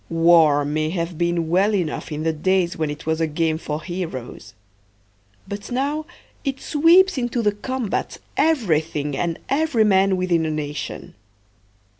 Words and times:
War 0.09 0.65
may 0.65 0.89
have 0.89 1.15
been 1.19 1.47
well 1.47 1.75
enough 1.75 2.11
in 2.11 2.23
the 2.23 2.33
days 2.33 2.75
when 2.75 2.89
it 2.89 3.05
was 3.05 3.21
a 3.21 3.27
game 3.27 3.59
for 3.59 3.83
heroes, 3.83 4.55
but 5.47 5.71
now 5.71 6.07
it 6.43 6.59
sweeps 6.59 7.19
into 7.19 7.43
the 7.43 7.51
combat 7.51 8.17
everything 8.35 9.15
and 9.15 9.37
every 9.47 9.83
man 9.83 10.17
within 10.17 10.43
a 10.47 10.49
nation. 10.49 11.13